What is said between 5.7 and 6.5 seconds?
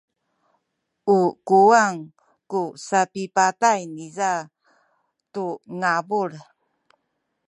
ngabul.